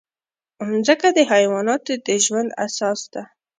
مځکه 0.69 1.07
د 1.17 1.19
حیواناتو 1.31 1.93
د 2.05 2.07
ژوند 2.25 2.49
اساس 2.65 2.99
ده. 3.13 3.23